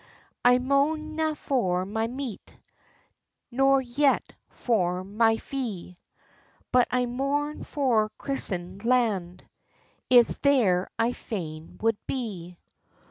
[0.43, 2.57] I moan na for my meat,
[3.51, 5.99] Nor yet for my fee,
[6.71, 9.47] But I mourn for Christened land—
[10.09, 12.57] It's there I fain would be.